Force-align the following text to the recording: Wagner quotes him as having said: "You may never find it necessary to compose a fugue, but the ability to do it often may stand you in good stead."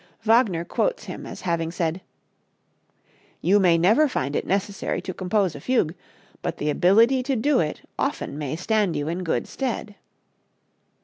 Wagner 0.23 0.65
quotes 0.65 1.03
him 1.03 1.27
as 1.27 1.41
having 1.41 1.69
said: 1.71 2.01
"You 3.39 3.59
may 3.59 3.77
never 3.77 4.07
find 4.07 4.35
it 4.35 4.47
necessary 4.47 4.99
to 4.99 5.13
compose 5.13 5.53
a 5.53 5.61
fugue, 5.61 5.93
but 6.41 6.57
the 6.57 6.71
ability 6.71 7.21
to 7.21 7.35
do 7.35 7.59
it 7.59 7.87
often 7.99 8.35
may 8.35 8.55
stand 8.55 8.95
you 8.95 9.07
in 9.07 9.23
good 9.23 9.47
stead." 9.47 9.93